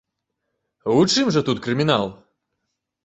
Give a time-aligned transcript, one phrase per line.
[0.95, 2.11] У чым жа тут крымінал?